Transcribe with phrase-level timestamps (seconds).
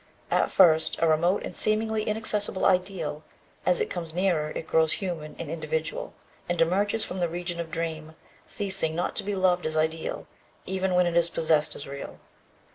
[0.31, 3.23] At first, a remote and seemingly inaccessible ideal,
[3.67, 6.15] as it comes nearer it grows human and individual,
[6.49, 8.15] and emerges from the region of dream,
[8.47, 10.25] ceasing not to be loved as ideal,
[10.65, 12.17] even when it is possessed as real.